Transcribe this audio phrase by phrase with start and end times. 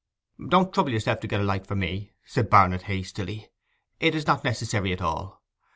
[0.47, 3.51] 'Don't trouble yourself to get a light for me,' said Barnet hastily;
[3.99, 5.43] 'it is not necessary at all.